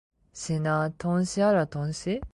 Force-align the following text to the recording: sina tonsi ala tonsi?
sina 0.43 0.75
tonsi 1.01 1.37
ala 1.49 1.63
tonsi? 1.73 2.13